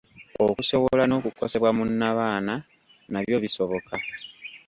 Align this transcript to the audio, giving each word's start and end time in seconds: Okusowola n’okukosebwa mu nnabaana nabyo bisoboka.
Okusowola 0.45 1.03
n’okukosebwa 1.07 1.69
mu 1.77 1.83
nnabaana 1.89 2.55
nabyo 3.11 3.37
bisoboka. 3.43 3.93